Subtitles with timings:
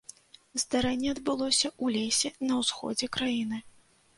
[0.61, 3.63] Здарэнне адбылося ў лесе на ўсходзе краіны.